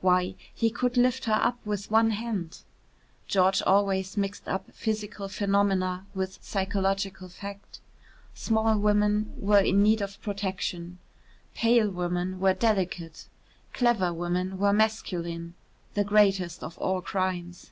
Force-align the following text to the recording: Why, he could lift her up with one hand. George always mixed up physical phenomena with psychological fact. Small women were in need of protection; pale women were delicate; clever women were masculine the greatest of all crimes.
Why, 0.00 0.34
he 0.52 0.70
could 0.70 0.96
lift 0.96 1.26
her 1.26 1.38
up 1.40 1.56
with 1.64 1.88
one 1.88 2.10
hand. 2.10 2.62
George 3.28 3.62
always 3.62 4.16
mixed 4.16 4.48
up 4.48 4.72
physical 4.72 5.28
phenomena 5.28 6.04
with 6.16 6.42
psychological 6.42 7.28
fact. 7.28 7.78
Small 8.34 8.76
women 8.76 9.32
were 9.36 9.60
in 9.60 9.80
need 9.84 10.00
of 10.02 10.20
protection; 10.20 10.98
pale 11.54 11.90
women 11.92 12.40
were 12.40 12.54
delicate; 12.54 13.28
clever 13.72 14.12
women 14.12 14.58
were 14.58 14.72
masculine 14.72 15.54
the 15.94 16.02
greatest 16.02 16.64
of 16.64 16.76
all 16.78 17.00
crimes. 17.00 17.70